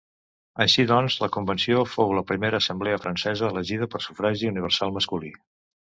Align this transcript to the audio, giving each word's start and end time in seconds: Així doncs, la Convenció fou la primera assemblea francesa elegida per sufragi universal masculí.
Així 0.63 0.85
doncs, 0.91 1.17
la 1.23 1.29
Convenció 1.35 1.83
fou 1.97 2.15
la 2.21 2.25
primera 2.33 2.63
assemblea 2.65 3.03
francesa 3.05 3.53
elegida 3.55 3.93
per 3.93 4.05
sufragi 4.09 4.55
universal 4.57 4.99
masculí. 5.01 5.37